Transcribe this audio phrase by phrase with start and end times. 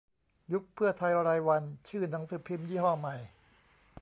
[0.51, 3.15] "ยุบเพื่อไทย รายวัน" ชื่อหนังสือพิมพ์ยี่ห้อใหม่